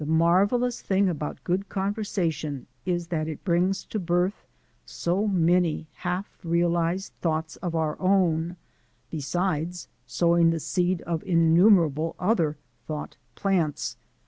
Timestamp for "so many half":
4.83-6.39